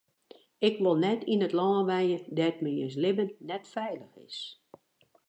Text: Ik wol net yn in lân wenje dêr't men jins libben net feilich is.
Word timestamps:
Ik 0.67 0.75
wol 0.83 0.97
net 1.05 1.21
yn 1.33 1.45
in 1.47 1.55
lân 1.59 1.85
wenje 1.89 2.17
dêr't 2.37 2.61
men 2.63 2.75
jins 2.79 2.95
libben 3.03 3.31
net 3.49 3.63
feilich 3.73 4.15
is. 4.27 4.39